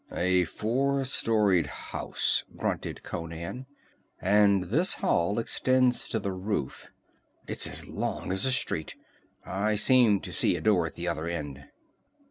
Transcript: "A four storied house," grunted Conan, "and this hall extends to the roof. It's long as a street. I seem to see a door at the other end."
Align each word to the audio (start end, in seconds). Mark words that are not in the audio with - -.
"A 0.15 0.45
four 0.45 1.05
storied 1.05 1.67
house," 1.67 2.43
grunted 2.57 3.03
Conan, 3.03 3.67
"and 4.19 4.63
this 4.63 4.95
hall 4.95 5.37
extends 5.37 6.09
to 6.09 6.17
the 6.17 6.31
roof. 6.31 6.87
It's 7.47 7.87
long 7.87 8.31
as 8.31 8.47
a 8.47 8.51
street. 8.51 8.95
I 9.45 9.75
seem 9.75 10.19
to 10.21 10.33
see 10.33 10.55
a 10.55 10.61
door 10.61 10.87
at 10.87 10.95
the 10.95 11.07
other 11.07 11.27
end." 11.27 11.65